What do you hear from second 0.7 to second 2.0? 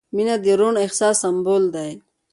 احساس سمبول دی.